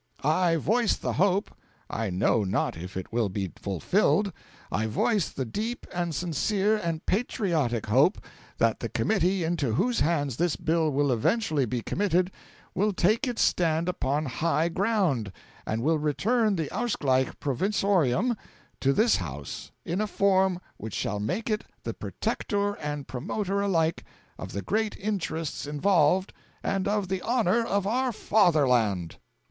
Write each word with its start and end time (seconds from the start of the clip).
'I 0.23 0.55
voice 0.55 0.95
the 0.95 1.13
hope 1.13 1.53
I 1.87 2.09
know 2.09 2.43
not 2.43 2.75
if 2.75 2.97
it 2.97 3.13
will 3.13 3.29
be 3.29 3.51
fulfilled 3.55 4.33
I 4.71 4.87
voice 4.87 5.29
the 5.29 5.45
deep 5.45 5.85
and 5.93 6.15
sincere 6.15 6.75
and 6.75 7.05
patriotic 7.05 7.85
hope 7.85 8.19
that 8.57 8.79
the 8.79 8.89
committee 8.89 9.43
into 9.43 9.73
whose 9.75 9.99
hands 9.99 10.37
this 10.37 10.55
bill 10.55 10.89
will 10.89 11.11
eventually 11.11 11.67
be 11.67 11.83
committed 11.83 12.31
will 12.73 12.93
take 12.93 13.27
its 13.27 13.43
stand 13.43 13.87
upon 13.87 14.25
high 14.25 14.69
ground, 14.69 15.31
and 15.67 15.83
will 15.83 15.99
return 15.99 16.55
the 16.55 16.67
Ausgleich 16.71 17.39
Provisorium 17.39 18.35
to 18.79 18.93
this 18.93 19.17
House 19.17 19.69
in 19.85 20.01
a 20.01 20.07
form 20.07 20.59
which 20.77 20.95
shall 20.95 21.19
make 21.19 21.47
it 21.47 21.63
the 21.83 21.93
protector 21.93 22.73
and 22.79 23.07
promoter 23.07 23.61
alike 23.61 24.03
of 24.39 24.53
the 24.53 24.63
great 24.63 24.97
interests 24.97 25.67
involved 25.67 26.33
and 26.63 26.87
of 26.87 27.07
the 27.07 27.21
honour 27.21 27.63
of 27.63 27.85
our 27.85 28.11
fatherland.' 28.11 29.19